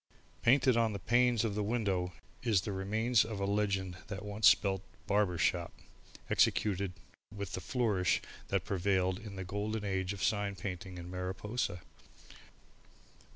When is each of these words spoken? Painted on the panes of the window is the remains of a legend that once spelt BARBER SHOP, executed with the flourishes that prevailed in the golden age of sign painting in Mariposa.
Painted 0.41 0.75
on 0.75 0.93
the 0.93 0.97
panes 0.99 1.45
of 1.45 1.53
the 1.53 1.61
window 1.61 2.11
is 2.41 2.61
the 2.61 2.71
remains 2.71 3.23
of 3.23 3.39
a 3.39 3.45
legend 3.45 3.97
that 4.07 4.25
once 4.25 4.47
spelt 4.47 4.81
BARBER 5.05 5.37
SHOP, 5.37 5.71
executed 6.27 6.93
with 7.31 7.51
the 7.53 7.61
flourishes 7.61 8.21
that 8.47 8.65
prevailed 8.65 9.19
in 9.19 9.35
the 9.35 9.43
golden 9.45 9.83
age 9.85 10.11
of 10.11 10.23
sign 10.23 10.55
painting 10.55 10.97
in 10.97 11.11
Mariposa. 11.11 11.81